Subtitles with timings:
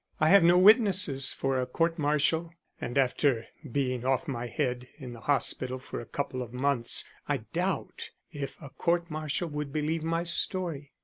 [0.19, 5.13] I have no witnesses for a court martial, and after being off my head in
[5.13, 10.03] the hospital for a couple of months I doubt if a court martial would believe
[10.03, 10.93] my story.